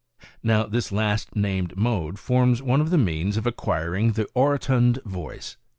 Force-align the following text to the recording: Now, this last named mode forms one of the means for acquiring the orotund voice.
Now, 0.41 0.63
this 0.65 0.91
last 0.91 1.35
named 1.35 1.77
mode 1.77 2.17
forms 2.17 2.59
one 2.63 2.81
of 2.81 2.89
the 2.89 2.97
means 2.97 3.37
for 3.37 3.47
acquiring 3.47 4.13
the 4.13 4.25
orotund 4.35 4.97
voice. 5.05 5.57